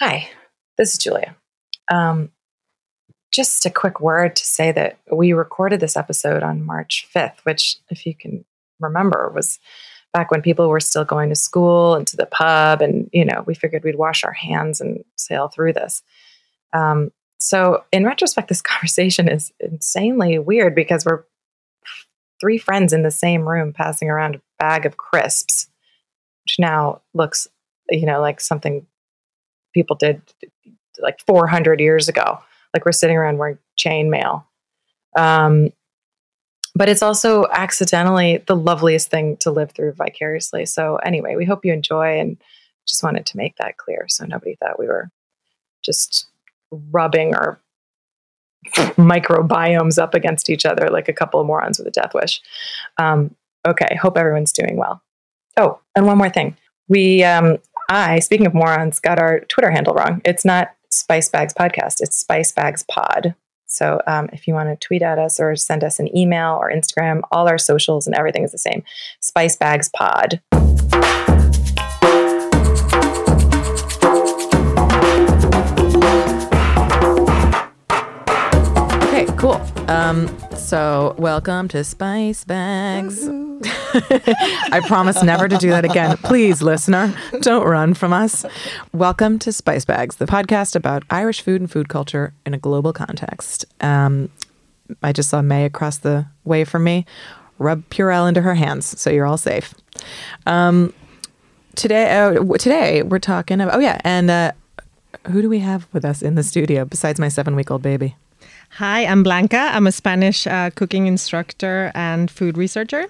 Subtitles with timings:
[0.00, 0.30] Hi,
[0.78, 1.36] this is Julia.
[1.92, 2.30] Um,
[3.30, 7.76] just a quick word to say that we recorded this episode on March 5th, which,
[7.90, 8.46] if you can
[8.80, 9.58] remember, was
[10.14, 12.80] back when people were still going to school and to the pub.
[12.80, 16.02] And, you know, we figured we'd wash our hands and sail through this.
[16.72, 21.24] Um, so, in retrospect, this conversation is insanely weird because we're
[22.40, 25.68] three friends in the same room passing around a bag of crisps,
[26.46, 27.48] which now looks,
[27.90, 28.86] you know, like something
[29.72, 30.22] people did
[30.98, 32.38] like 400 years ago.
[32.74, 34.44] Like we're sitting around wearing chainmail.
[35.16, 35.70] Um,
[36.74, 40.66] but it's also accidentally the loveliest thing to live through vicariously.
[40.66, 42.36] So, anyway, we hope you enjoy and
[42.86, 45.10] just wanted to make that clear so nobody thought we were
[45.84, 46.26] just
[46.70, 47.60] rubbing our
[48.66, 52.40] microbiomes up against each other like a couple of morons with a death wish.
[52.98, 53.34] Um,
[53.66, 55.02] okay, hope everyone's doing well.
[55.56, 56.56] Oh, and one more thing.
[56.88, 57.58] We, um,
[57.90, 60.22] I, speaking of morons, got our Twitter handle wrong.
[60.24, 63.34] It's not Spice Bags Podcast, it's Spice Bags Pod.
[63.66, 66.70] So um, if you want to tweet at us or send us an email or
[66.70, 68.84] Instagram, all our socials and everything is the same.
[69.20, 70.40] Spice Bags Pod.
[79.90, 83.28] Um, so welcome to Spice Bags.
[83.62, 86.16] I promise never to do that again.
[86.18, 88.46] Please, listener, don't run from us.
[88.92, 92.92] Welcome to Spice Bags, the podcast about Irish food and food culture in a global
[92.92, 93.64] context.
[93.80, 94.30] Um,
[95.02, 97.04] I just saw Mei across the way from me
[97.58, 99.74] rub Purell into her hands, so you're all safe.
[100.46, 100.94] Um,
[101.74, 103.74] today, uh, today we're talking about.
[103.74, 104.52] Oh yeah, and uh,
[105.26, 108.14] who do we have with us in the studio besides my seven-week-old baby?
[108.74, 109.58] Hi, I'm Blanca.
[109.58, 113.06] I'm a Spanish uh, cooking instructor and food researcher.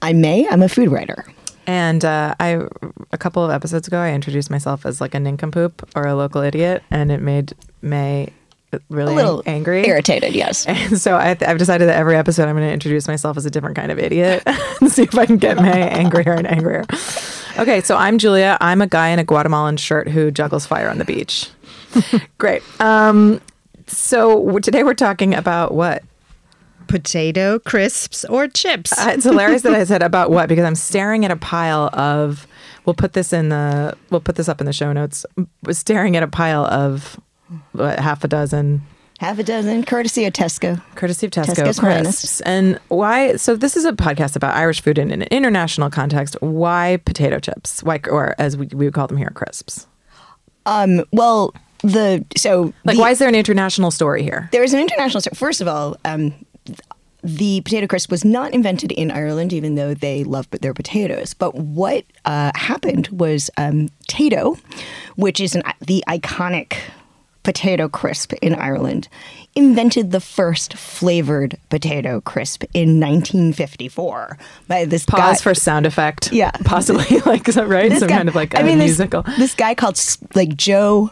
[0.00, 0.46] I'm Mei.
[0.48, 1.24] I'm a food writer.
[1.66, 2.62] And uh, I,
[3.12, 6.42] a couple of episodes ago, I introduced myself as like a nincompoop or a local
[6.42, 8.32] idiot, and it made Mei
[8.88, 10.66] really A little angry, Irritated, yes.
[10.68, 13.50] And so I, I've decided that every episode I'm going to introduce myself as a
[13.50, 14.42] different kind of idiot
[14.80, 16.84] and see if I can get Mei angrier and angrier.
[17.58, 18.56] Okay, so I'm Julia.
[18.60, 21.50] I'm a guy in a Guatemalan shirt who juggles fire on the beach.
[22.38, 22.62] Great.
[22.80, 23.40] Um,
[23.92, 26.02] so today we're talking about what?
[26.88, 28.92] Potato crisps or chips.
[28.98, 32.46] Uh, it's hilarious that I said about what because I'm staring at a pile of.
[32.84, 33.96] We'll put this in the.
[34.10, 35.24] We'll put this up in the show notes.
[35.70, 37.20] Staring at a pile of
[37.72, 38.82] what, half a dozen,
[39.22, 40.82] Half a dozen, courtesy of Tesco.
[40.96, 42.40] courtesy of Tesco Tesco's crisps.
[42.40, 43.36] And why?
[43.36, 46.36] So this is a podcast about Irish food in an international context.
[46.40, 47.84] Why potato chips?
[47.84, 49.86] Why, or as we, we would call them here, crisps.
[50.66, 54.48] Um, well, the so Like, the- why is there an international story here?
[54.52, 55.20] there is an international.
[55.20, 55.34] story.
[55.36, 56.32] First of all, um,
[57.24, 61.34] the potato crisp was not invented in Ireland, even though they love their potatoes.
[61.34, 64.58] But what uh, happened was um, Tayto,
[65.14, 66.74] which is an, the iconic
[67.44, 69.08] potato crisp in Ireland,
[69.54, 74.38] invented the first flavored potato crisp in 1954
[74.68, 75.18] by this guy.
[75.18, 76.32] Pause for sound effect.
[76.32, 76.50] Yeah.
[76.64, 77.20] possibly.
[77.26, 77.90] like is that right?
[77.90, 79.22] This Some guy- kind of like a I mean, this- musical.
[79.38, 81.10] This, guy called S- like Joe,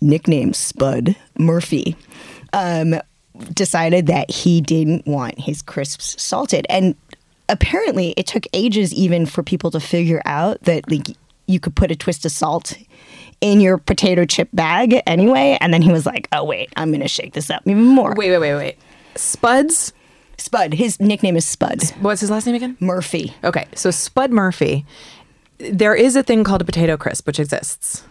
[0.00, 1.96] nicknamed Spud Murphy,
[2.52, 2.96] um,
[3.52, 6.94] decided that he didn't want his crisps salted, and
[7.48, 11.90] apparently it took ages even for people to figure out that like you could put
[11.90, 12.76] a twist of salt
[13.40, 15.56] in your potato chip bag anyway.
[15.60, 18.30] And then he was like, "Oh wait, I'm gonna shake this up even more." Wait,
[18.30, 18.78] wait, wait, wait.
[19.14, 19.92] Spuds.
[20.38, 20.74] Spud.
[20.74, 22.76] His nickname is Spud What's his last name again?
[22.78, 23.34] Murphy.
[23.42, 24.84] Okay, so Spud Murphy.
[25.58, 28.04] There is a thing called a potato crisp, which exists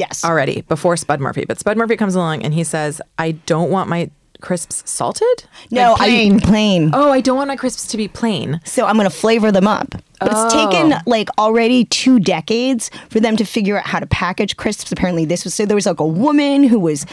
[0.00, 0.24] Yes.
[0.24, 1.44] already before Spud Murphy.
[1.46, 5.44] But Spud Murphy comes along and he says, I don't want my crisps salted.
[5.70, 6.40] No, Like I plain.
[6.40, 6.90] plain.
[6.94, 8.58] Oh, I don't want my crisps to be plain.
[8.64, 9.88] So I'm going to flavor them up.
[10.18, 14.56] But it's taken like already two decades for them to figure out how to package
[14.56, 14.90] crisps.
[14.92, 17.06] Apparently, this was so there was like a woman who was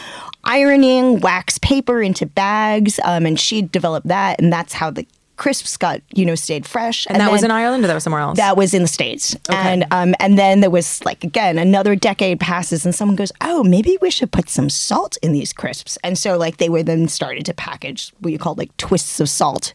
[0.43, 5.05] ironing wax paper into bags, um, and she developed that, and that's how the
[5.37, 7.07] crisps got you know stayed fresh.
[7.09, 8.37] And, that was in Ireland or that was somewhere else?
[8.37, 12.39] that was in the states, and um, and then there was like again another decade
[12.39, 16.17] passes, and someone goes, "Oh, maybe we should put some salt in these crisps." And
[16.17, 19.73] so like they were then started to package what you call like twists of salt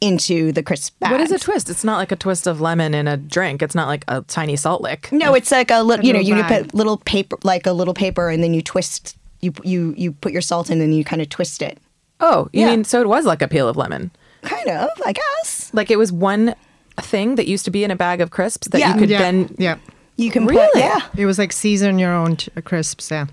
[0.00, 1.12] into the crisp bags.
[1.12, 1.68] what is a twist?
[1.68, 3.62] It's not like a twist of lemon in a drink.
[3.62, 5.10] It's not like a tiny salt lick.
[5.12, 6.04] No, it's like a little.
[6.06, 6.64] You know, little you bag.
[6.64, 9.16] put little paper, like a little paper, and then you twist.
[9.40, 11.78] You you you put your salt in, and you kind of twist it.
[12.20, 12.70] Oh, you Yeah.
[12.70, 14.10] mean so it was like a peel of lemon?
[14.42, 15.70] Kind of, I guess.
[15.72, 16.54] Like it was one
[17.00, 18.92] thing that used to be in a bag of crisps that Yeah.
[18.94, 19.54] you could yeah, then.
[19.58, 19.78] yeah.
[20.16, 20.68] You can Really?
[20.74, 21.00] put yeah.
[21.16, 23.10] It was like season your own ch- crisps.
[23.10, 23.26] Yeah.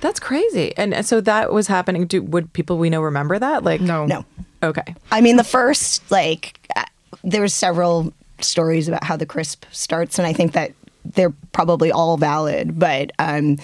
[0.00, 0.72] That's crazy.
[0.76, 2.06] And and so that was happening.
[2.06, 3.62] Do would people we know remember that?
[3.64, 4.06] Like No.
[4.06, 4.24] No,
[4.62, 4.94] Okay.
[5.10, 6.84] I mean the first like uh,
[7.22, 10.72] there's several stories about how the crisp starts, and I think that
[11.04, 12.78] they're probably all valid.
[12.78, 13.58] But um,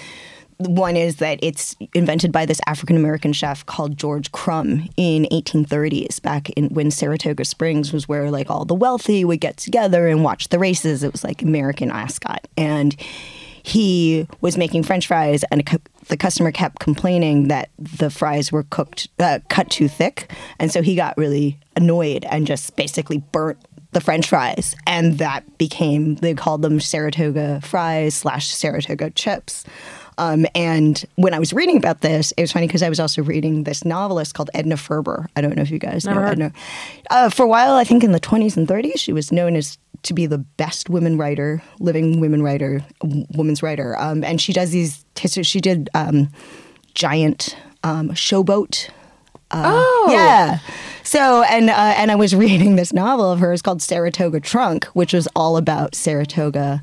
[0.66, 6.20] one is that it's invented by this African American chef called George Crum in 1830s,
[6.22, 10.24] back in when Saratoga Springs was where like all the wealthy would get together and
[10.24, 11.02] watch the races.
[11.02, 12.96] It was like American Ascot, and
[13.62, 15.62] he was making French fries, and
[16.08, 20.82] the customer kept complaining that the fries were cooked uh, cut too thick, and so
[20.82, 23.58] he got really annoyed and just basically burnt
[23.92, 29.64] the French fries, and that became they called them Saratoga fries slash Saratoga chips.
[30.18, 33.22] Um, and when I was reading about this, it was funny because I was also
[33.22, 35.28] reading this novelist called Edna Ferber.
[35.36, 36.32] I don't know if you guys Never know heard.
[36.32, 36.52] Edna.
[37.10, 39.78] Uh, for a while, I think in the 20s and 30s, she was known as
[40.02, 43.96] to be the best women writer, living women writer, w- women's writer.
[43.98, 45.04] Um, and she does these.
[45.16, 46.28] She did um,
[46.94, 48.88] giant um, showboat.
[49.50, 50.08] Uh, Oh.
[50.10, 50.58] yeah.
[51.04, 55.12] So and uh, and I was reading this novel of hers called Saratoga Trunk, which
[55.12, 56.82] was all about Saratoga.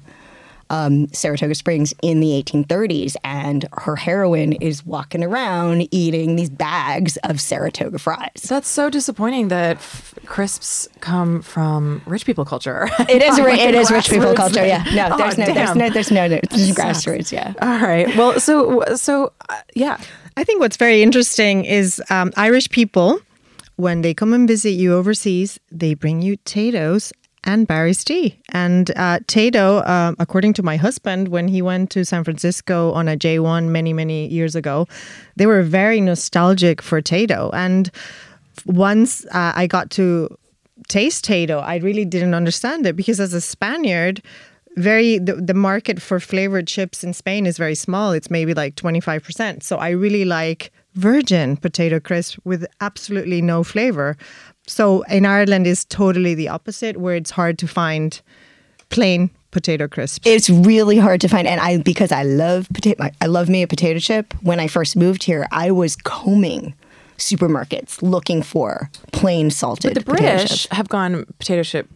[0.72, 7.18] Um, Saratoga Springs in the 1830s, and her heroine is walking around eating these bags
[7.24, 8.44] of Saratoga fries.
[8.48, 12.88] That's so disappointing that f- crisps come from rich people culture.
[13.10, 14.56] It is, Not like it a is rich people culture.
[14.62, 14.70] thing.
[14.70, 17.32] Yeah, no, Oh, there's no, there's no, there's no, no, there's grassroots.
[17.32, 17.54] Yeah.
[17.62, 18.16] All right.
[18.16, 20.00] Well, so so uh, yeah.
[20.38, 23.20] I think what's very interesting is um, Irish people,
[23.78, 27.12] when they come and visit you overseas, they bring you potatoes
[27.44, 28.40] and Barry's tea.
[28.50, 33.08] And uh, Tayto, um, according to my husband, when he went to San Francisco on
[33.08, 34.88] a J1 many, many years ago,
[35.36, 37.50] they were very nostalgic for Tayto.
[37.54, 37.90] And
[38.66, 40.36] once uh, I got to
[40.88, 44.22] taste Tayto, I really didn't understand it because as a Spaniard,
[44.76, 48.12] very the, the market for flavored chips in Spain is very small.
[48.12, 49.64] It's maybe like 25%.
[49.64, 54.18] So I really like virgin potato crisp with absolutely no flavor.
[54.70, 58.22] So in Ireland is totally the opposite where it's hard to find
[58.90, 60.26] plain potato crisps.
[60.28, 63.10] It's really hard to find, and I because I love potato.
[63.20, 64.34] I love me a potato chip.
[64.42, 66.76] When I first moved here, I was combing
[67.18, 69.96] supermarkets looking for plain salted.
[69.96, 71.88] The potato British have gone potato chip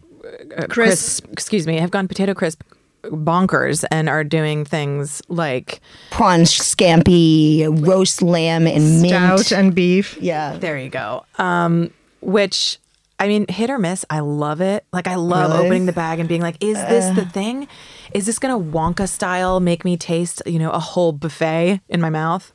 [0.56, 1.26] uh, Crisp.
[1.32, 2.62] Excuse me, have gone potato crisp
[3.04, 5.80] bonkers and are doing things like
[6.10, 9.40] prawn scampi, roast lamb, and mint.
[9.40, 10.16] Stout and beef.
[10.20, 11.24] yeah, there you go.
[11.38, 11.90] Um,
[12.24, 12.78] which
[13.18, 14.04] I mean, hit or miss.
[14.10, 14.84] I love it.
[14.92, 15.66] Like I love Really?
[15.66, 17.68] opening the bag and being like, "Is this the thing?
[18.12, 22.10] Is this gonna Wonka style make me taste, you know, a whole buffet in my
[22.10, 22.52] mouth?"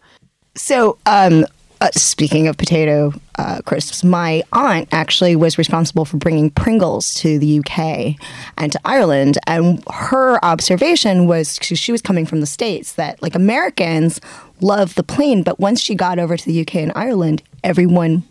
[0.55, 1.45] So, um,
[1.81, 7.39] uh, speaking of potato uh, crisps, my aunt actually was responsible for bringing Pringles to
[7.39, 8.17] the UK
[8.57, 9.37] and to Ireland.
[9.47, 14.19] And her observation was she was coming from the States that like Americans
[14.59, 18.23] love the plain, but once she got over to the UK and Ireland, everyone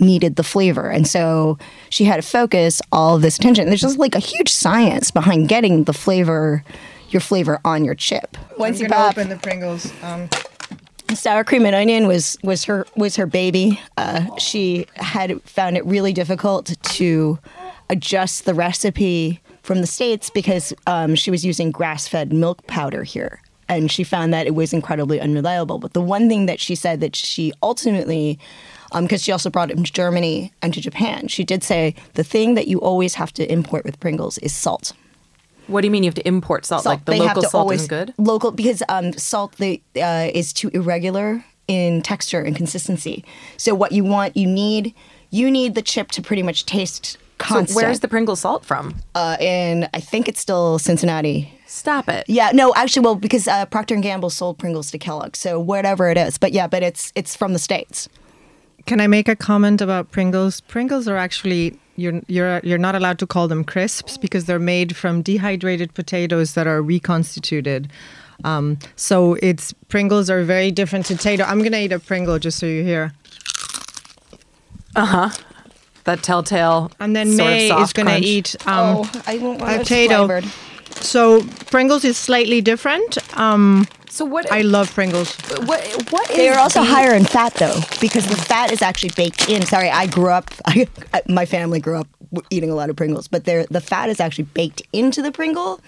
[0.00, 0.88] needed the flavor.
[0.90, 1.58] And so
[1.90, 3.66] she had to focus all of this attention.
[3.66, 6.64] There's just like a huge science behind getting the flavor,
[7.10, 8.36] your flavor on your chip.
[8.58, 9.92] Once you pop, the Pringles.
[10.02, 10.28] Um,
[11.14, 13.80] sour cream and onion was was her was her baby.
[13.96, 17.38] Uh, she had found it really difficult to
[17.88, 23.02] adjust the recipe from the states because um, she was using grass fed milk powder
[23.02, 23.40] here.
[23.68, 25.78] And she found that it was incredibly unreliable.
[25.78, 28.38] But the one thing that she said that she ultimately,
[28.92, 32.54] because she also brought it to Germany and to Japan, she did say the thing
[32.54, 34.92] that you always have to import with Pringles is salt.
[35.66, 36.84] What do you mean you have to import salt?
[36.84, 36.92] Salt.
[36.92, 38.14] Like the They have local to salt always- isn't good?
[38.18, 43.24] Local because um, salt they, uh, is too irregular in texture and consistency.
[43.56, 44.94] So what you want, you need,
[45.30, 47.70] you need the chip to pretty much taste constant.
[47.70, 48.94] So where's the Pringle salt from?
[49.16, 51.52] Uh, and I think it's still Cincinnati.
[51.66, 52.24] Stop it.
[52.28, 56.08] Yeah, no, actually, well, because uh, Procter and Gamble sold Pringles to Kellogg, so whatever
[56.08, 56.38] it is.
[56.38, 58.08] But yeah, but it's it's from the states.
[58.86, 60.60] Can I make a comment about Pringles?
[60.62, 64.96] Pringles are actually you're you're you're not allowed to call them crisps because they're made
[64.96, 67.90] from dehydrated potatoes that are reconstituted.
[68.44, 71.44] Um, so it's Pringles are very different to potato.
[71.44, 73.12] I'm gonna eat a Pringle just so you hear.
[74.94, 75.30] Uh huh.
[76.04, 76.92] That telltale.
[77.00, 78.24] And then sort of Mei is soft gonna crunch.
[78.24, 78.56] eat.
[78.66, 80.40] Um, oh, I won't a potato.
[81.06, 83.18] So Pringles is slightly different.
[83.38, 84.50] Um, So what?
[84.50, 85.36] I love Pringles.
[85.66, 85.80] what?
[86.10, 86.36] What is?
[86.36, 89.62] They are also the- higher in fat though, because the fat is actually baked in.
[89.66, 90.50] Sorry, I grew up.
[90.66, 90.86] I,
[91.28, 92.08] my family grew up
[92.50, 95.80] eating a lot of Pringles, but they're, the fat is actually baked into the Pringle.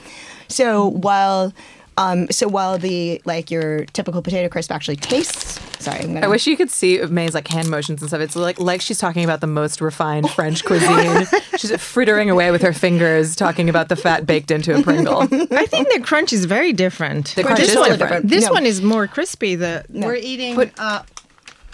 [0.49, 1.53] So while,
[1.99, 5.61] um, so while the like your typical potato crisp actually tastes.
[5.83, 6.27] Sorry, I'm gonna.
[6.27, 8.21] I wish you could see Mei's like hand motions and stuff.
[8.21, 11.27] It's like like she's talking about the most refined French cuisine.
[11.57, 15.23] she's frittering away with her fingers, talking about the fat baked into a Pringle.
[15.23, 17.35] I think the crunch is very different.
[17.37, 18.29] The crunch this is one, different.
[18.29, 18.53] This No.
[18.53, 19.55] one is more crispy.
[19.55, 20.57] The we're eating.
[20.57, 21.03] But- uh,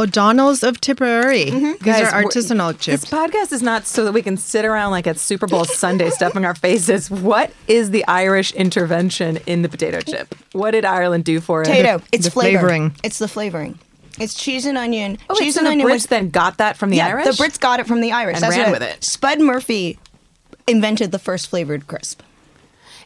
[0.00, 1.46] O'Donnell's of Tipperary.
[1.46, 1.64] Mm-hmm.
[1.72, 4.90] These Guys, are we're- artisanal This podcast is not so that we can sit around
[4.90, 7.10] like at Super Bowl Sunday stuffing our faces.
[7.10, 10.34] What is the Irish intervention in the potato chip?
[10.52, 11.66] What did Ireland do for it?
[11.66, 12.02] Potato.
[12.10, 12.58] It's the flavor.
[12.58, 12.96] flavoring.
[13.04, 13.78] It's the flavoring.
[14.18, 15.18] It's cheese and onion.
[15.28, 17.08] Oh, wait, cheese so and the onion Brits was then got that from the yeah,
[17.08, 17.24] Irish?
[17.36, 19.02] the Brits got it from the Irish And That's ran what- with it.
[19.04, 19.98] Spud Murphy
[20.66, 22.20] invented the first flavored crisp.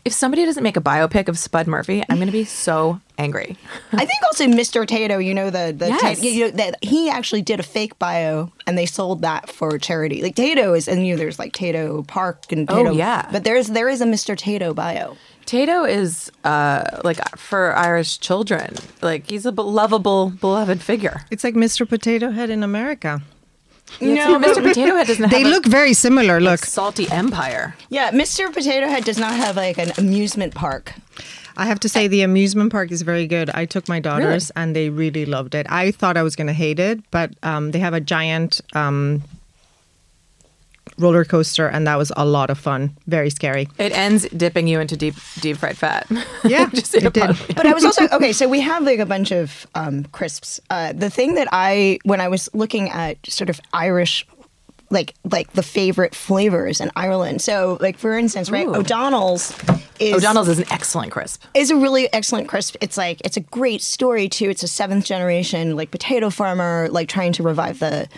[0.05, 3.57] If somebody doesn't make a biopic of Spud Murphy, I'm going to be so angry.
[3.93, 4.87] I think also Mr.
[4.87, 6.01] Tayto, you know the the Yes.
[6.21, 9.77] Ta- you know, that he actually did a fake bio and they sold that for
[9.79, 10.23] charity.
[10.23, 12.97] Like Tayto is and you know there's like Tayto Park and Oh, Tayto.
[12.97, 13.29] yeah.
[13.33, 14.37] But there's there is a Mr.
[14.37, 15.17] Tayto bio.
[15.47, 21.23] Tayto is uh, like for Irish children, like he's a lovable, beloved figure.
[21.31, 21.89] It's like Mr.
[21.89, 23.23] Potato Head in America.
[24.01, 24.63] Yeah, except Mr.
[24.63, 26.37] Potato Head doesn't They have look a, very similar.
[26.37, 27.75] a Look, salty empire.
[27.89, 28.53] Yeah, Mr.
[28.53, 30.95] Potato Head does not have like an amusement park.
[31.57, 33.51] I have to say the amusement park is very good.
[33.51, 35.67] I took my daughters and they really loved it.
[35.69, 39.25] I thought I was going to hate it, but um, they have a giant um,
[40.99, 42.97] roller coaster and that was a lot of fun.
[43.07, 43.69] Very scary.
[43.79, 46.07] It ends dipping you into deep, deep fried fat.
[46.45, 47.37] Yeah, Just in a it did.
[47.57, 48.33] But I was also okay.
[48.33, 50.61] So we have like a bunch of um, crisps.
[50.71, 54.27] Uh, the thing that I, when I was looking at sort of Irish,
[54.91, 57.43] like like the favorite flavors in Ireland.
[57.43, 58.77] So like for instance, right, Ooh.
[58.77, 59.55] O'Donnell's
[60.01, 61.45] is O'Donnell's is an excellent crisp.
[61.55, 62.77] is a really excellent crisp.
[62.81, 64.49] It's like it's a great story too.
[64.49, 68.09] It's a seventh generation like potato farmer like trying to revive the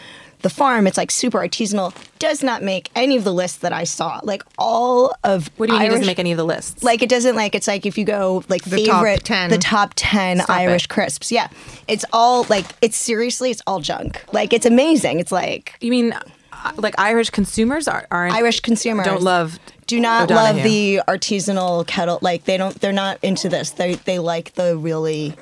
[0.42, 0.87] the farm.
[0.87, 1.94] It's like super artisanal.
[2.18, 4.20] Does not make any of the lists that I saw.
[4.23, 6.82] Like all of What do you mean he Irish, doesn't make any of the lists?
[6.82, 9.50] like it doesn't like it's like if you go like The top favorite 10.
[9.50, 10.88] the top 10 Stop irish it.
[10.88, 11.49] crisps yeah
[11.88, 16.12] it's all like it's seriously it's all junk like it's amazing it's like you mean
[16.12, 20.54] uh, like Irish consumers are, aren't irish consumers don't love do not O'Donoghue.
[20.56, 24.76] love the artisanal kettle like they don't they're not into this they they like the
[24.76, 25.35] really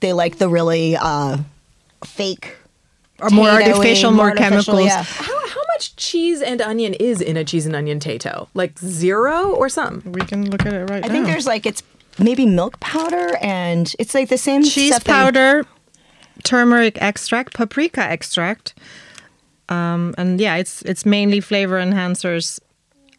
[0.00, 1.38] they like the really uh
[2.04, 2.59] fake Or
[3.30, 4.86] more artificial, more artificial, chemicals.
[4.86, 5.02] yeah.
[5.02, 8.48] How, how much cheese and onion is in a cheese and onion Tayto?
[8.54, 10.02] Like zero or some?
[10.06, 10.96] We can look at it right now.
[10.96, 11.08] i now.
[11.08, 11.82] think there's like it's
[12.18, 15.66] maybe milk powder and it's like the same cheese stuff that powder,
[16.44, 18.74] turmeric extract, paprika extract,
[19.68, 22.60] um, and yeah, it's it's mainly flavor enhancers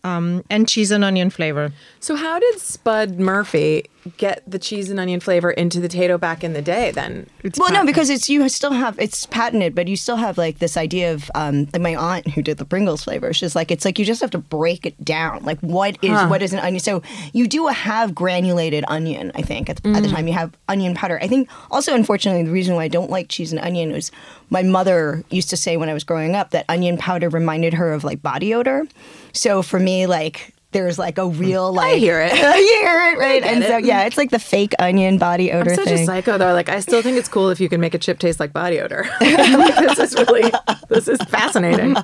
[0.03, 1.71] um, and cheese and onion flavor.
[1.99, 3.85] So how did Spud Murphy
[4.17, 6.91] get the cheese and onion flavor into the Tayto back in the day?
[6.91, 10.37] Then It's well, no, because it's you still have it's patented, but you still have
[10.37, 13.33] like this idea of um, like my aunt who did the Pringles flavor.
[13.33, 15.43] She's like it's like you just have to break it down.
[15.43, 16.79] Like what is what is an onion?
[16.79, 17.01] So
[17.33, 19.31] you do have granulated onion.
[19.35, 21.19] I think at the, at the time you have onion powder.
[21.21, 24.11] I think also unfortunately the reason why I don't like cheese and onion is
[24.49, 27.93] my mother used to say when I was growing up that onion powder reminded her
[27.93, 28.87] of like body odor.
[29.33, 30.53] So for me, like.
[30.71, 32.33] There's like a real like I hear it.
[32.35, 32.39] you
[32.81, 33.85] hear it right, and get so it.
[33.85, 35.99] yeah, it's like the fake onion body odor I'm such thing.
[36.03, 36.53] a psycho though.
[36.53, 38.79] Like I still think it's cool if you can make a chip taste like body
[38.79, 39.05] odor.
[39.21, 40.51] Like, this is really
[40.89, 41.95] this is fascinating.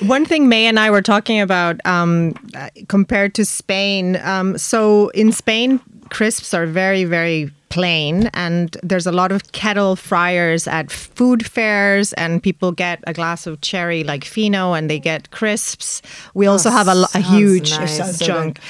[0.00, 4.16] One thing Mei and I were talking about um, uh, compared to Spain.
[4.16, 9.96] Um, so in Spain, crisps are very, very plain, and there's a lot of kettle
[9.96, 15.00] fryers at food fairs, and people get a glass of cherry like Fino, and they
[15.00, 16.00] get crisps.
[16.34, 17.96] We oh, also have a, a huge nice.
[17.96, 18.60] Sounds so junk.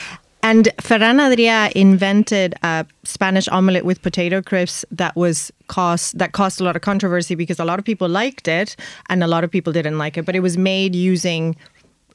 [0.43, 6.61] And Ferran Adrià invented a Spanish omelette with potato crisps that was cost that caused
[6.61, 8.77] a lot of controversy because a lot of people liked it
[9.09, 10.25] and a lot of people didn't like it.
[10.27, 11.57] But it was made using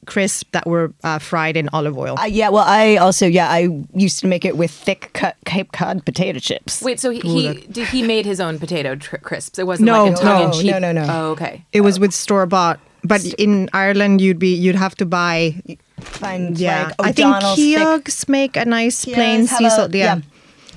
[0.06, 2.18] crisps that were uh, fried in olive oil.
[2.18, 5.72] Uh, yeah, well, I also yeah I used to make it with thick cut Cape
[5.72, 6.82] Cod potato chips.
[6.82, 9.58] Wait, so he, he did he made his own potato tr- crisps?
[9.58, 10.70] It wasn't No, like a tongue in no, cheek.
[10.72, 11.06] no, no, no.
[11.08, 11.64] Oh, okay.
[11.72, 12.80] it was with store bought.
[13.02, 15.54] But in Ireland, you'd be you'd have to buy.
[16.00, 19.64] Find Yeah, like I think O'Donnell's thick- Keogh's make a nice Keogh's plain have sea
[19.66, 19.94] a- salt.
[19.94, 20.20] Yeah.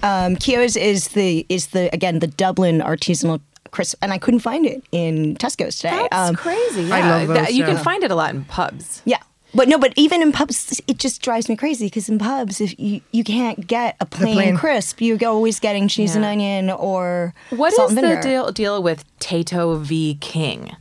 [0.03, 3.39] Um, Keogh's is the is the again the Dublin artisanal
[3.73, 6.07] crisp, and I couldn't find it in Tesco's today.
[6.09, 6.91] That's Um, crazy.
[6.91, 7.09] I Yeah.
[7.17, 9.01] love That- those, you can find it a lot in pubs.
[9.03, 9.17] Yeah.
[9.55, 12.73] But no, but even in pubs, it just drives me crazy because in pubs, if
[12.79, 17.35] you, you can't get a plain, plain- crisp, you're always getting cheese and onion or
[17.51, 18.21] What salt is and the vinegar.
[18.29, 20.75] deal deal with Tayto v King?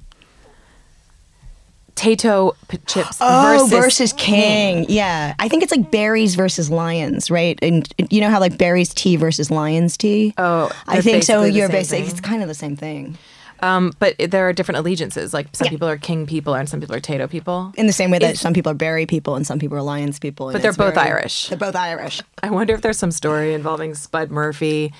[2.02, 4.86] Tayto p- chips Oh, versus, versus, King.
[4.88, 7.56] Yeah, I think it's like Barry's versus Lyons, right?
[7.62, 10.34] And you know how like Barry's tea versus Lyons tea.
[10.36, 11.44] Oh, I think so.
[11.44, 12.10] You're basically thing.
[12.10, 13.16] it's kind of the same thing.
[13.60, 15.32] Um, but it- there are different allegiances.
[15.32, 15.70] Like some Yeah.
[15.70, 17.72] people are King people and some people are Tayto people.
[17.76, 19.82] In the same way that Is- some people are Barry people and some people are
[19.82, 20.50] Lyons people.
[20.50, 21.46] But they're both very- Irish.
[21.46, 22.20] They're both Irish.
[22.42, 24.92] I wonder if there's some story involving Spud Murphy,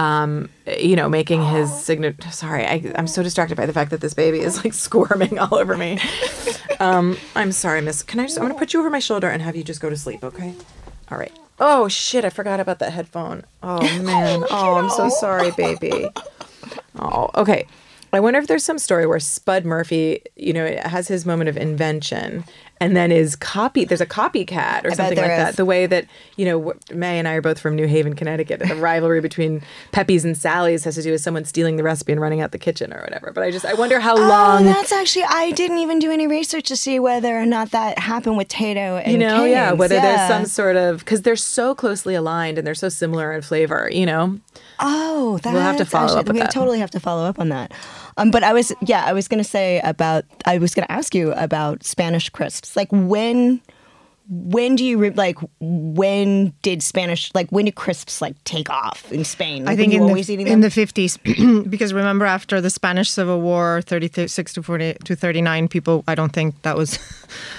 [0.00, 2.30] um, you know, making his signature.
[2.30, 5.54] Sorry, I, I'm so distracted by the fact that this baby is like squirming all
[5.54, 5.98] over me.
[6.78, 8.02] Um, I'm sorry, Miss.
[8.02, 8.38] Can I just?
[8.38, 10.54] I'm gonna put you over my shoulder and have you just go to sleep, okay?
[11.10, 11.32] All right.
[11.58, 12.24] Oh shit!
[12.24, 13.44] I forgot about that headphone.
[13.62, 14.44] Oh man.
[14.50, 16.08] Oh, I'm so sorry, baby.
[16.98, 17.66] Oh, okay.
[18.14, 21.58] I wonder if there's some story where Spud Murphy, you know, has his moment of
[21.58, 22.44] invention
[22.80, 23.84] and then is copy.
[23.84, 25.50] There's a copycat or bet something like there that.
[25.50, 25.56] is.
[25.56, 26.06] The way that
[26.36, 29.62] you know Mei and I are both from New Haven, Connecticut, and the rivalry between
[29.92, 32.58] Pepe's and Sally's has to do with someone stealing the recipe and running out the
[32.58, 33.32] kitchen or whatever.
[33.32, 34.64] But I just I wonder how Oh, long.
[34.64, 38.36] that's actually I didn't even do any research to see whether or not that happened
[38.36, 39.78] with Tayto and you know, yeah, Cane's.
[39.78, 43.42] whether there's some sort of because they're so closely aligned and they're so similar in
[43.42, 43.88] flavor.
[43.92, 44.40] You know,
[44.78, 46.50] Oh, that's We'll have to follow actually, up we that.
[46.52, 47.72] totally have to follow up on that.
[48.16, 50.92] Um, but I was, yeah, I was going to say about, I was going to
[50.92, 52.76] ask you about Spanish crisps.
[52.76, 53.60] Like when,
[54.30, 55.38] when do you re- like?
[55.58, 57.50] When did Spanish like?
[57.50, 59.64] When did crisps like take off in Spain?
[59.64, 63.10] Like, I think in always the, eating in the 50s, because remember after the Spanish
[63.10, 67.00] Civil War, 36 to 40 to 39, people, I don't think that was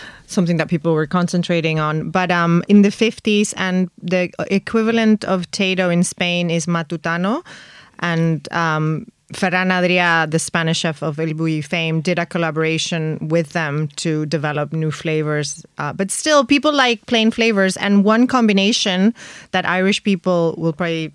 [0.27, 2.09] something that people were concentrating on.
[2.09, 7.45] But um, in the 50s, and the equivalent of Tayto in Spain is Matutano.
[7.99, 13.53] And um, Ferran Adrià, the Spanish chef of El Bulli fame, did a collaboration with
[13.53, 15.65] them to develop new flavors.
[15.77, 17.77] Uh, but still, people like plain flavors.
[17.77, 19.13] And one combination
[19.51, 21.11] that Irish people will probably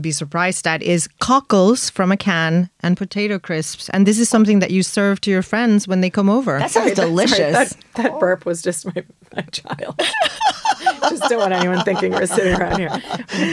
[0.00, 3.88] be surprised at is cockles from a can and potato crisps.
[3.90, 6.58] And this is something that you serve to your friends when they come over.
[6.58, 7.38] that sounds Sorry, delicious.
[7.38, 9.02] that, that burp was just my,
[9.34, 10.00] my child.
[11.08, 12.90] just don't want anyone thinking we're sitting around here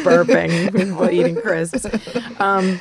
[0.04, 1.86] burping while eating crisps.
[2.40, 2.80] Um,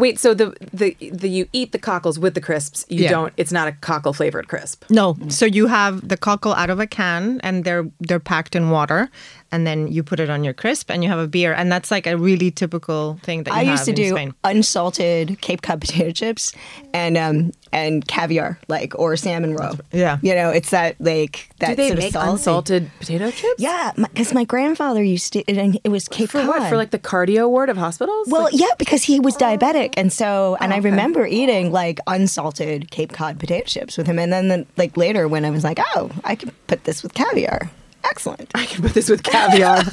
[0.00, 2.84] wait, so the, the the you eat the cockles with the crisps.
[2.88, 3.10] You Yeah.
[3.16, 3.32] don't.
[3.36, 4.84] It's not a cockle flavored crisp.
[4.90, 8.70] no, so you have the cockle out of a can and they're they're packed in
[8.70, 9.08] water
[9.52, 11.90] and then you put it on your crisp and you have a beer and that's
[11.90, 14.34] like a really typical thing that you I have used to in do Spain.
[14.44, 16.52] unsalted Cape Cod potato chips
[16.94, 19.74] and um and caviar, like or salmon roe.
[19.92, 20.18] Yeah.
[20.22, 22.30] you know, it's that like that Do they sort make of salty.
[22.32, 23.60] unsalted potato chips?
[23.62, 26.48] Yeah, because my, grandfather used to, and it was Cape For Cod.
[26.48, 26.68] what?
[26.68, 28.26] For like the cardio ward of hospitals?
[28.28, 30.90] Well, Like- yeah, because he was diabetic, and so, and I okay.
[30.90, 35.28] remember eating like unsalted Cape Cod potato chips with him, and then, then like later
[35.28, 37.70] when I was like, oh, I could put this with caviar.
[38.04, 38.50] Excellent.
[38.54, 39.82] I can put this with caviar.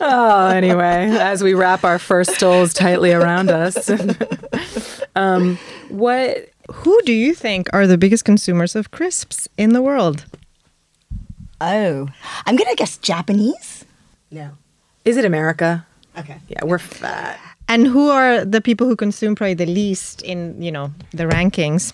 [0.00, 3.90] oh, anyway, as we wrap our first stools tightly around us,
[5.16, 5.58] um,
[5.88, 6.48] what?
[6.70, 10.24] Who do you think are the biggest consumers of crisps in the world?
[11.60, 12.08] Oh,
[12.46, 13.84] I'm gonna guess Japanese.
[14.30, 14.52] No.
[15.04, 15.86] Is it America?
[16.16, 16.38] Okay.
[16.48, 17.38] Yeah, we're fat.
[17.68, 21.92] And who are the people who consume probably the least in, you know, the rankings?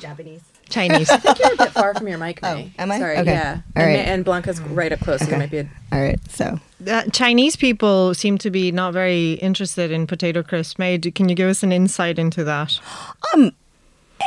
[0.00, 0.42] Japanese.
[0.68, 1.08] Chinese.
[1.10, 2.72] I think you're a bit far from your mic, Mei.
[2.78, 2.98] am I?
[2.98, 3.32] Sorry, Okay.
[3.32, 3.60] yeah.
[3.76, 5.42] All and, and Blanca's right up close, so there Okay.
[5.42, 6.18] might be a All right.
[6.30, 10.78] So Uh, Chinese people seem to be not very interested in potato crisps.
[10.78, 12.78] Mei, can you give us an insight into that?
[13.34, 13.52] Um,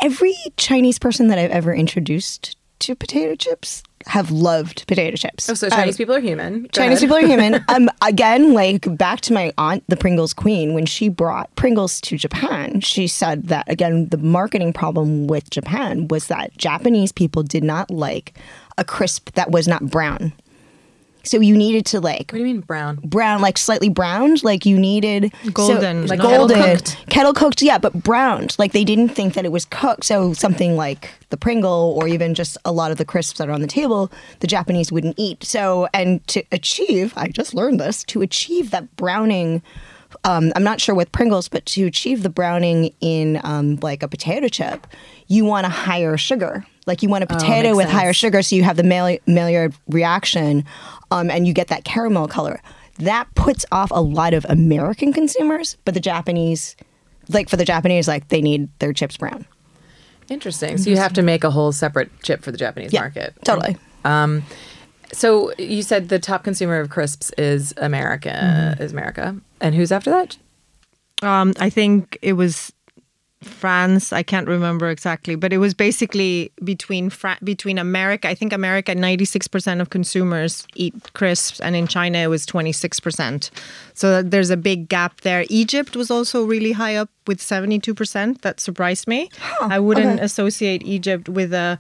[0.04, 5.50] every Chinese person that I've ever introduced to potato chips have loved potato chips.
[5.50, 6.64] Oh, so Chinese Um, people are human.
[6.64, 7.10] Go Chinese ahead.
[7.10, 7.66] people are human.
[7.70, 12.18] Um, again, like back to my aunt, the Pringles queen, when she brought Pringles to
[12.18, 17.64] Japan, she said that again, the marketing problem with Japan was that Japanese people did
[17.64, 18.34] not like
[18.78, 20.34] a crisp that was not brown.
[21.24, 22.96] So you needed to like What do you mean brown?
[23.04, 26.98] brown, like slightly browned, like you needed Golden, so, like golden, kettle cooked?
[27.10, 28.56] kettle cooked, yeah, but browned.
[28.58, 30.06] Like they didn't think that it was cooked.
[30.06, 33.52] So something like the Pringle or even just a lot of the crisps that are
[33.52, 35.44] on the table, the Japanese wouldn't eat.
[35.44, 39.62] So and to achieve, I just learned this to achieve that browning.
[40.26, 44.08] Um, I'm not sure with Pringles, but to achieve the browning in um, like a
[44.08, 44.86] potato chip,
[45.28, 46.66] you want a higher sugar.
[46.86, 49.74] Like you want a potato makes with higher sugar, so you have the Maillard, Maillard
[49.88, 50.66] reaction,
[51.12, 52.60] um, and you get that caramel color.
[52.98, 56.76] That puts off a lot of American consumers, but the Japanese,
[57.30, 59.46] like for the Japanese, like they need their chips brown.
[60.30, 60.78] Interesting.
[60.78, 63.34] So you have to make a whole separate chip for the Japanese Yeah, market.
[63.44, 63.78] totally.
[64.04, 64.44] Um,
[65.12, 68.30] so you said the top consumer of crisps is America.
[68.30, 68.84] Mm-hmm.
[68.84, 70.38] Is America, and who's after that?
[71.22, 72.72] Um, I think it was
[73.42, 74.12] France.
[74.12, 78.28] I can't remember exactly, but it was basically between Fra- between America.
[78.28, 82.46] I think America, ninety six percent of consumers eat crisps, and in China it was
[82.46, 83.50] twenty six percent.
[83.94, 85.46] So there's a big gap there.
[85.50, 88.42] Egypt was also really high up with seventy two percent.
[88.42, 89.30] That surprised me.
[89.62, 91.80] I wouldn't associate Egypt with a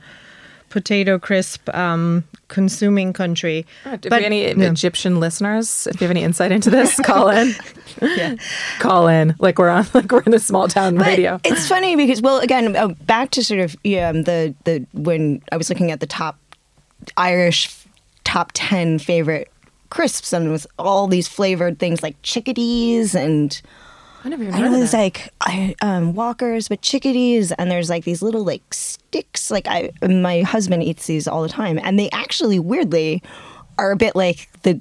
[0.69, 3.65] potato crisp um, consuming country.
[3.85, 4.69] If But- we have any yeah.
[4.71, 7.53] Egyptian listeners, if you have any insight into this, call in.
[8.79, 9.35] Call in.
[9.39, 9.85] Like we're on.
[9.93, 11.39] Like we're in a small town But radio.
[11.43, 15.57] It's funny because, well, again, uh, back to sort of um, the the when I
[15.57, 16.37] was looking at the top
[17.17, 17.75] Irish
[18.23, 19.51] top ten favorite
[19.89, 23.61] crisps, and with all these flavored things like Chickatees and
[24.23, 28.03] I never even I know there's like I, um, walkers, but Chickatees, and there's like
[28.03, 29.49] these little like sticks.
[29.49, 33.23] Like I, my husband eats these all the time, and they actually weirdly
[33.77, 34.79] are a bit like the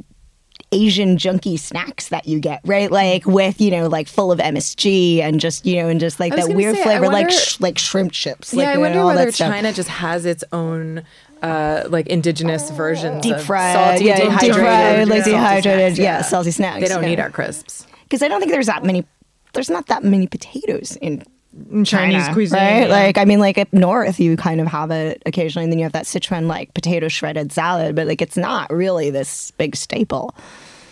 [0.71, 2.91] Asian junky snacks that you get, right?
[2.91, 6.35] Like with you know, like full of MSG and just you know, and just like
[6.35, 8.53] that weird say, flavor, like sh- like shrimp chips.
[8.53, 9.51] Yeah, like, I you know, wonder all whether that stuff.
[9.51, 11.05] China just has its own
[11.43, 15.99] uh, like indigenous versions deep of fried, salty, yeah, dehydrated, deep fried, like salty dehydrated,
[15.99, 16.81] yeah, salty snacks.
[16.81, 17.09] They don't yeah.
[17.09, 17.87] need our crisps.
[18.03, 19.07] because I don't think there's that many.
[19.53, 21.23] There's not that many potatoes in
[21.71, 22.59] In Chinese China, cuisine.
[22.59, 22.83] right?
[22.83, 22.87] yeah.
[22.89, 25.85] Like, I mean, like up north, you kind of have it occasionally, and then you
[25.85, 30.35] have that Sichuan like potato shredded salad, but like it's not really this big staple.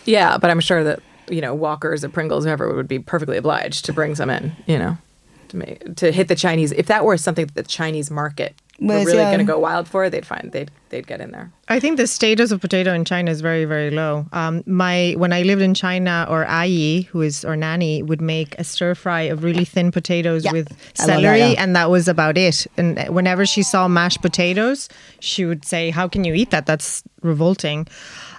[0.05, 3.85] Yeah, but I'm sure that you know Walkers or Pringles, whoever would be perfectly obliged
[3.85, 4.55] to bring some in.
[4.65, 4.97] You know,
[5.49, 6.71] to make to hit the Chinese.
[6.71, 9.31] If that were something that the Chinese market were Was, really yeah.
[9.31, 11.51] going to go wild for, it, they'd find they'd they'd get in there.
[11.67, 14.25] I think the status of potato in China is very, very low.
[14.31, 18.55] Um, my when I lived in China, or Ai, who is or nanny, would make
[18.59, 20.51] a stir fry of really thin potatoes Yeah.
[20.51, 21.61] with love that, celery, yeah.
[21.63, 22.67] and that was about it.
[22.77, 26.65] And whenever she saw mashed potatoes, she would say, "How can you eat that?
[26.65, 27.87] That's revolting."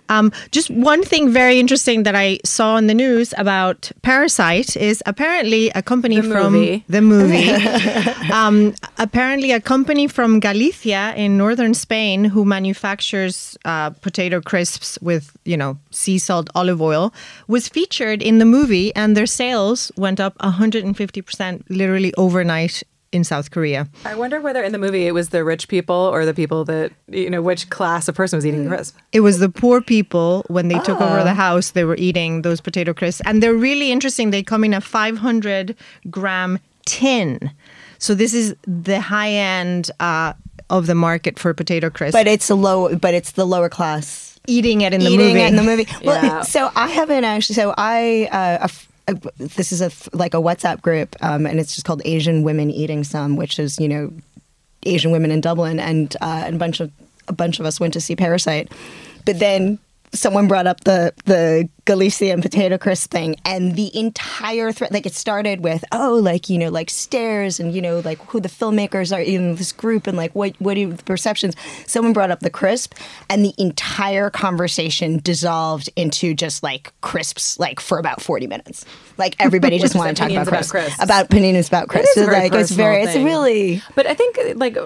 [0.08, 5.02] Um, just one thing very interesting that I saw in the news about Parasite is
[5.06, 6.84] apparently a company The from movie.
[6.88, 7.50] the movie.
[8.32, 15.36] um, apparently, a company from Galicia in northern Spain who manufactures uh, potato crisps with,
[15.44, 17.12] you know, sea salt olive oil
[17.46, 23.50] was featured in the movie, and their sales went up 150% literally overnight in South
[23.50, 23.88] Korea.
[24.04, 26.92] I wonder whether in the movie it was the rich people or the people that
[27.08, 28.96] you know which class of person was eating the crisp.
[29.12, 32.60] It was the poor people when they took over the house, they were eating those
[32.60, 33.22] potato crisps.
[33.24, 34.30] And they're really interesting.
[34.30, 35.74] They come in a 500
[36.10, 37.50] gram tin.
[37.98, 40.34] So this is the high end uh,
[40.70, 42.12] of the market for potato crisps.
[42.12, 45.40] But it's a low, but it's the lower class eating it in the eating movie.
[45.40, 45.86] it in the movie.
[46.04, 46.42] Well, Yeah.
[46.42, 47.54] so I haven't actually.
[47.54, 48.87] So I, uh, a f- uh,
[49.36, 53.04] this is a like a WhatsApp group, um, and it's just called Asian Women Eating
[53.04, 54.12] Some, which is you know
[54.84, 56.90] Asian women in Dublin, and uh, and a bunch of
[57.28, 58.70] a bunch of us went to see Parasite,
[59.24, 59.78] but then
[60.12, 65.14] someone brought up the the Galician potato crisp thing, and the entire thread, like it
[65.14, 69.10] started with oh, like you know, like stairs, and you know, like who the filmmakers
[69.16, 71.56] are in this group, and like what what are the perceptions.
[71.86, 72.92] Someone brought up the crisp,
[73.30, 78.84] and the entire conversation dissolved into just like crisps, like for about forty minutes.
[79.16, 81.02] Like everybody just wanted to talk about about crisps, crisps.
[81.02, 82.18] about opinions about crisps.
[82.18, 83.24] is a very like it's very, it's thing.
[83.24, 83.82] really.
[83.94, 84.76] But I think like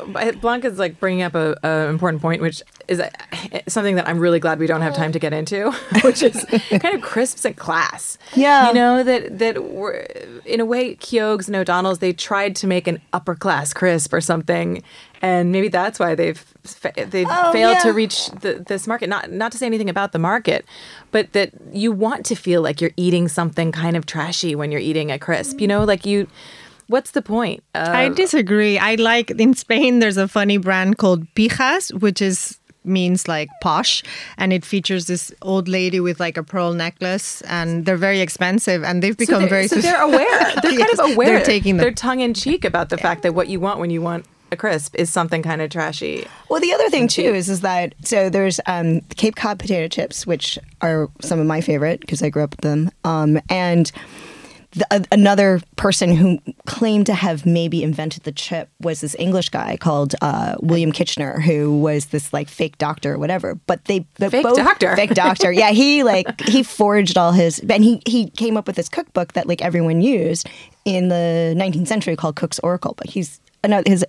[0.40, 3.10] Blanca's like bringing up a, a important point, which is uh,
[3.66, 5.72] something that I'm really glad we don't have time to get into,
[6.04, 8.18] which is kind of crisps and class.
[8.34, 8.68] Yeah.
[8.68, 10.06] you know that that were
[10.44, 14.20] in a way Keogh's and O'Donnell's they tried to make an upper class crisp or
[14.20, 14.82] something,
[15.20, 17.82] and maybe that's why they've fa- they've Oh, failed yeah.
[17.82, 19.08] to reach the, this market.
[19.08, 20.64] Not not to say anything about the market,
[21.10, 24.80] but that you want to feel like you're eating something kind of trashy when you're
[24.80, 25.60] eating a crisp.
[25.60, 26.26] You know, like you.
[26.88, 27.62] What's the point?
[27.74, 28.76] Uh, I disagree.
[28.76, 30.00] I like in Spain.
[30.00, 34.02] There's a funny brand called Pijas, which is means like posh,
[34.36, 38.82] and it features this old lady with like a pearl necklace, and they're very expensive,
[38.82, 39.66] and they've become so very.
[39.66, 40.54] they're, so they're aware.
[40.62, 41.36] They're Yes, kind of aware.
[41.36, 41.84] They're taking them.
[41.84, 44.56] They're tongue in cheek about the fact that what you want when you want a
[44.56, 46.26] crisp is something kind of trashy.
[46.50, 50.26] Well, the other thing too is is that so there's um, Cape Cod potato chips,
[50.26, 53.90] which are some of my favorite because I grew up with them, um, and.
[54.74, 59.50] The, a- another person who claimed to have maybe invented the chip was this English
[59.50, 63.54] guy called uh, William Kitchener, who was this like fake doctor or whatever.
[63.66, 64.96] But they but Fake both, doctor?
[64.96, 65.72] fake doctor, yeah.
[65.72, 69.46] He like he forged all his, and he he came up with this cookbook that
[69.46, 70.48] like everyone used
[70.86, 72.94] in the 19th century called Cook's Oracle.
[72.96, 74.04] But he's another his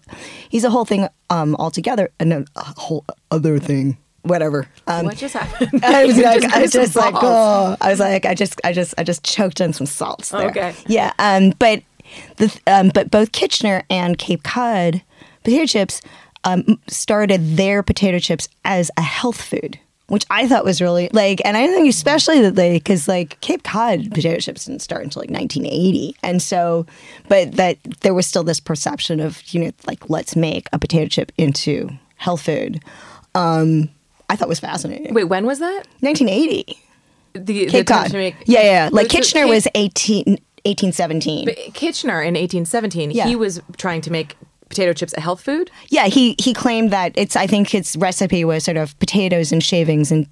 [0.48, 4.68] he's a whole thing um altogether, and a whole other thing, whatever.
[4.88, 5.82] Um, what just happened?
[5.86, 8.74] I was like, just I was just like, oh, I was like, I just, I
[8.74, 10.50] just, I just choked on some salts there.
[10.50, 10.76] Okay.
[10.88, 11.14] Yeah.
[11.20, 11.84] Um, but
[12.38, 15.04] the, um, but both Kitchener and Cape Cod
[15.44, 16.02] potato chips
[16.44, 21.42] um, started their potato chips as a health food, which I thought was really like,
[21.46, 25.22] and I think especially that they, because like Cape Cod potato chips didn't start until
[25.22, 26.86] like 1980, and so,
[27.30, 31.08] but that there was still this perception of you know like let's make a potato
[31.08, 32.84] chip into health food.
[33.36, 33.90] Um,
[34.34, 35.14] I thought was fascinating.
[35.14, 35.84] Wait, when was that?
[36.00, 36.80] 1980.
[37.34, 38.12] The, Cape Cod.
[38.14, 38.90] make- yeah, yeah.
[38.92, 40.24] Like Kitchener was 18,
[40.66, 41.46] 1817.
[41.46, 43.28] But Kitchener in 1817, Yeah.
[43.28, 44.36] he was trying to make
[44.74, 45.70] potato chips a health food.
[45.90, 47.36] yeah, he he claimed that it's.
[47.36, 50.28] I think his recipe was sort of potatoes and shavings and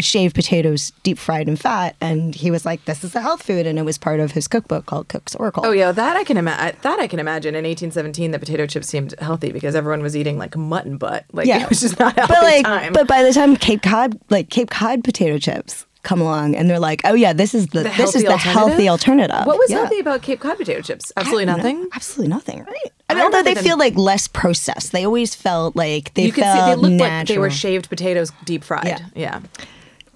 [0.00, 3.66] shaved potatoes deep fried in fat, and he was like, "This is a health food,"
[3.66, 5.64] and it was part of his cookbook called Cook's Oracle.
[5.66, 6.78] Oh yeah, that I can imagine.
[6.82, 7.54] That I can imagine.
[7.54, 11.24] In 1817, the potato chips seemed healthy because everyone was eating like mutton butt.
[11.32, 12.92] Like yeah, it was just not healthy but like, time.
[12.92, 16.78] but by the time Cape Cod, like Cape Cod potato chips come along, and they're
[16.80, 19.70] like, "Oh yeah, this is the, The this is healthy the healthy alternative." What was
[19.70, 19.78] Yeah.
[19.78, 21.12] healthy about Cape Cod potato chips?
[21.16, 21.62] Absolutely I don't know.
[21.70, 21.88] nothing.
[21.94, 22.92] Absolutely nothing, right?
[23.08, 24.92] I I mean, although they them- feel like less processed.
[24.92, 27.18] They always felt like they you could see felt they looked natural.
[27.18, 28.86] like they were shaved potatoes deep fried.
[28.86, 28.98] Yeah.
[29.14, 29.40] Yeah.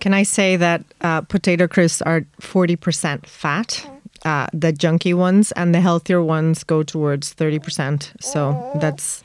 [0.00, 3.86] Can I say that uh, potato crisps are 40% fat?
[4.24, 8.10] Uh, the junky ones and the healthier ones go towards 30%.
[8.20, 9.22] So that's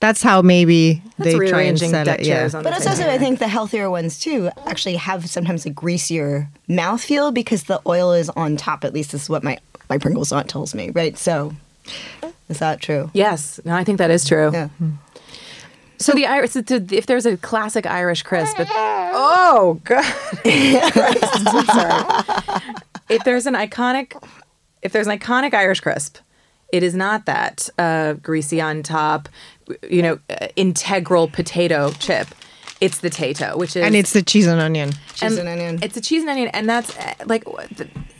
[0.00, 2.26] that's how maybe That's they try and rearranging sell deck it.
[2.26, 2.34] Yeah.
[2.36, 5.66] chairs on But the it's also, I think, the healthier ones too actually have sometimes
[5.66, 8.84] a greasier mouthfeel because the oil is on top.
[8.84, 9.58] At least this is what my
[9.90, 11.18] my Pringles aunt tells me, right?
[11.18, 11.54] So,
[12.48, 13.10] is that true?
[13.12, 14.50] Yes, no, I think that is true.
[14.52, 14.68] Yeah.
[15.98, 20.02] So the Irish, if there's a classic Irish crisp, but, oh god,
[20.92, 22.62] Christ, sorry.
[23.10, 24.16] If there's an iconic,
[24.80, 26.16] if there's an iconic Irish crisp,
[26.72, 29.28] it is not that uh, greasy on top,
[29.88, 32.28] you know, uh, integral potato chip.
[32.80, 34.92] It's the Tayto, which is And it's the cheese and onion.
[35.14, 35.80] Cheese and onion.
[35.82, 37.44] It's a cheese and onion, and that's uh, like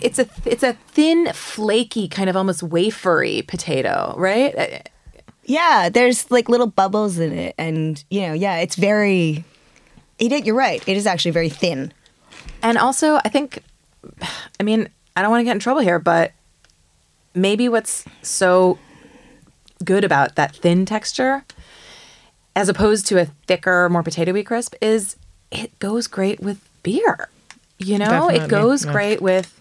[0.03, 4.55] it's a it's a thin, flaky, kind of almost wafery potato, right?
[4.57, 4.79] Uh,
[5.47, 9.45] Yeah, there's like little bubbles in it, and you know, yeah, it's very.
[10.19, 10.87] It, is- you're right.
[10.87, 11.93] It is actually very thin.
[12.63, 13.63] And also, I think,
[14.61, 16.33] I mean, I don't want to get in trouble here, but
[17.35, 18.79] maybe what's so
[19.85, 21.45] good about that thin texture,
[22.55, 25.17] as opposed to a thicker, more potatoy crisp, is
[25.51, 27.29] it goes great with beer.
[27.79, 28.93] You know, it goes yeah.
[28.93, 29.61] great with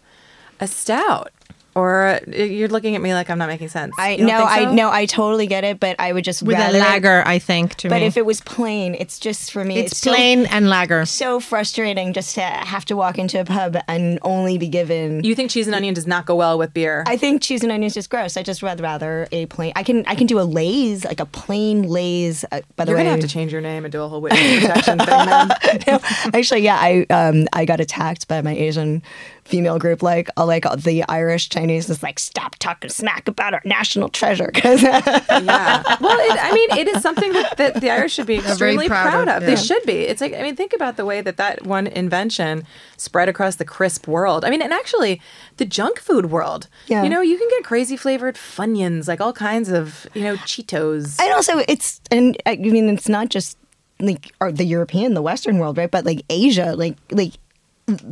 [0.59, 1.31] a stout.
[1.75, 3.95] Or you're looking at me like I'm not making sense.
[3.97, 4.73] I You no, think I so?
[4.73, 7.39] no, I totally get it, but I would just With a rather it- lager, I
[7.39, 7.89] think, to me.
[7.89, 8.07] But me.
[8.07, 9.77] if it was plain, it's just for me.
[9.79, 11.05] it's, so- plain and lager.
[11.05, 15.23] So frustrating just to have to walk into a pub and only be given.
[15.23, 17.03] You think cheese and onion does not go well with beer?
[17.07, 18.35] I think cheese and onion is just gross.
[18.35, 19.71] I just rather rather a plain.
[19.75, 22.43] I can I can do a Lay's like a plain Lay's.
[22.51, 24.21] Uh, by the You're way, gonna have to change your name and do a whole
[24.21, 25.49] witness protection thing, man.
[25.87, 25.99] No,
[26.33, 29.01] actually, yeah, I um I got attacked by my Asian
[29.49, 30.01] female group.
[30.01, 34.51] Like, uh, like the Irish Chinese is like, stop talking smack about our national treasure
[34.53, 35.83] because yeah.
[35.99, 39.11] Well, it, I mean, it is something that, that the Irish should be extremely proud
[39.11, 39.43] proud, of, of.
[39.43, 39.55] yeah.
[39.55, 39.93] They should be.
[39.93, 42.63] It's like, I mean, think about the way that that one invention
[42.97, 44.45] spread across the crisp world.
[44.45, 45.21] I mean, and actually,
[45.57, 46.67] the junk food world.
[46.87, 47.03] Yeah.
[47.03, 51.19] You know, you can get crazy flavored Funyuns, like all kinds of, you know, Cheetos.
[51.19, 53.57] and also it's and I mean it's not just
[53.99, 55.91] like or the European, the Western world, right?
[55.91, 57.33] But like Asia, like like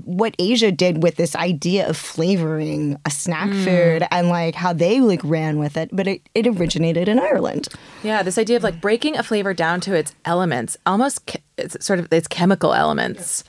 [0.06, 3.64] what Asia did with this idea of flavoring a snack mm.
[3.64, 7.68] food and like how they like ran with it, but it, it originated in Ireland.
[8.04, 11.86] Yeah, this idea of like breaking a flavor down to its elements, almost che- it's
[11.86, 13.44] sort of its chemical elements,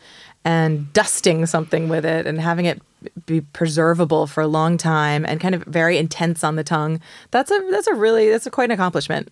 [0.44, 2.80] and dusting something with it and having it
[3.26, 7.00] be preservable for a long time and kind of very intense on the tongue.
[7.30, 9.30] That's a that's a really that's a quite an accomplishment.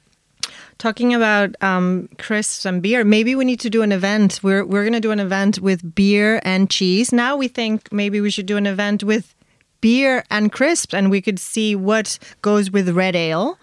[0.79, 4.41] Talking about um, crisps and beer, maybe we need to do an event.
[4.43, 7.13] We're we're going to do an event with beer and cheese.
[7.13, 9.35] Now we think maybe we should do an event with
[9.81, 13.59] beer and crisps, and we could see what goes with red ale,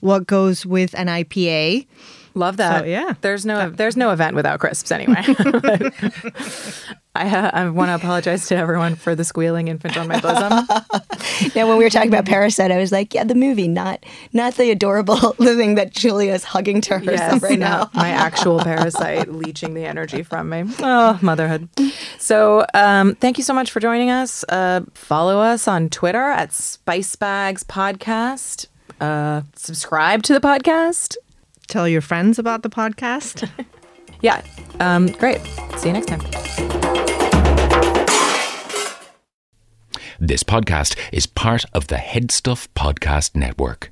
[0.00, 1.86] what goes with an IPA.
[2.34, 2.80] Love that.
[2.80, 3.14] So, yeah.
[3.20, 5.22] there's no there's no event without crisps anyway.
[7.14, 10.66] I uh, I want to apologize to everyone for the squealing infant on my bosom.
[11.54, 14.54] Now, when we were talking about Parasite, I was like, yeah, the movie, not not
[14.54, 17.90] the adorable thing that Julia's hugging to herself right now.
[17.94, 20.64] my actual parasite leeching the energy from me.
[20.80, 21.68] Oh, motherhood.
[22.18, 24.44] So, um, thank you so much for joining us.
[24.48, 28.66] Uh, follow us on Twitter at Spice Bags Podcast.
[29.00, 31.16] Uh, subscribe to the podcast.
[31.72, 33.48] Tell your friends about the podcast.
[34.20, 34.40] Yeah,
[34.78, 35.40] um, great.
[35.78, 36.20] See you next time.
[40.20, 43.91] This podcast is part of the Headstuff Podcast Network.